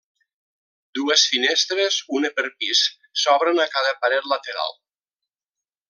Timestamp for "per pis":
2.39-2.81